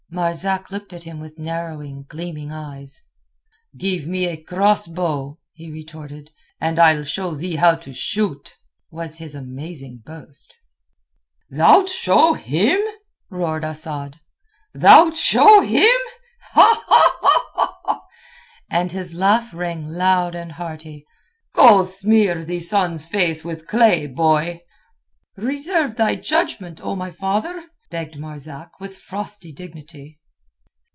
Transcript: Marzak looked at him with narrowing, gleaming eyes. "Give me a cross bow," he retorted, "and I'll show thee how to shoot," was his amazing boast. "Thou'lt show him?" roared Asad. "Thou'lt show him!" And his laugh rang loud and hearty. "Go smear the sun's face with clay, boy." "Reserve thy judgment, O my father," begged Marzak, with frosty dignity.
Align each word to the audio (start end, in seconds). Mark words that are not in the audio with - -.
Marzak 0.13 0.69
looked 0.71 0.91
at 0.91 1.03
him 1.03 1.21
with 1.21 1.39
narrowing, 1.39 2.03
gleaming 2.09 2.51
eyes. 2.51 3.03
"Give 3.77 4.07
me 4.07 4.25
a 4.25 4.35
cross 4.35 4.85
bow," 4.85 5.39
he 5.53 5.71
retorted, 5.71 6.31
"and 6.59 6.77
I'll 6.79 7.05
show 7.05 7.33
thee 7.33 7.55
how 7.55 7.75
to 7.75 7.93
shoot," 7.93 8.57
was 8.89 9.19
his 9.19 9.33
amazing 9.35 10.01
boast. 10.05 10.53
"Thou'lt 11.49 11.87
show 11.87 12.33
him?" 12.33 12.81
roared 13.29 13.63
Asad. 13.63 14.19
"Thou'lt 14.73 15.15
show 15.15 15.61
him!" 15.61 15.97
And 18.69 18.91
his 18.91 19.15
laugh 19.15 19.53
rang 19.53 19.87
loud 19.87 20.35
and 20.35 20.51
hearty. 20.51 21.05
"Go 21.53 21.85
smear 21.85 22.43
the 22.43 22.59
sun's 22.59 23.05
face 23.05 23.45
with 23.45 23.65
clay, 23.65 24.07
boy." 24.07 24.63
"Reserve 25.37 25.95
thy 25.95 26.15
judgment, 26.17 26.81
O 26.83 26.97
my 26.97 27.11
father," 27.11 27.63
begged 27.89 28.17
Marzak, 28.17 28.79
with 28.79 28.95
frosty 28.95 29.51
dignity. 29.51 30.17